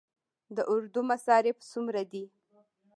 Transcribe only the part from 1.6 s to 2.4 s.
څومره دي؟